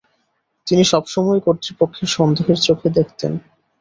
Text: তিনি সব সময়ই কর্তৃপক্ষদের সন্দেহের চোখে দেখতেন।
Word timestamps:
তিনি 0.67 0.83
সব 0.91 1.03
সময়ই 1.07 1.45
কর্তৃপক্ষদের 1.45 2.13
সন্দেহের 2.15 2.59
চোখে 2.67 2.87
দেখতেন। 2.97 3.31